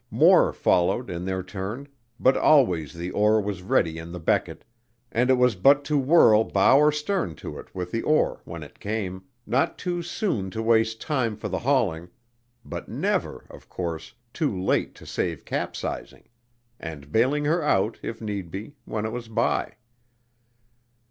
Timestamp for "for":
11.37-11.49